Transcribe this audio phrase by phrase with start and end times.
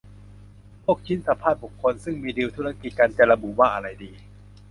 [0.83, 4.11] พวกชิ้นสัมภาษณ์บุคคล ซึ่งมีดีลธุรกิจกัน จะระบุว่าอะไรดี